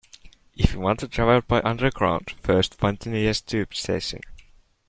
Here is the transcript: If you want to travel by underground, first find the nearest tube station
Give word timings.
If 0.57 0.73
you 0.73 0.79
want 0.79 0.97
to 1.01 1.07
travel 1.07 1.41
by 1.47 1.61
underground, 1.61 2.31
first 2.41 2.73
find 2.73 2.97
the 2.97 3.11
nearest 3.11 3.47
tube 3.47 3.75
station 3.75 4.21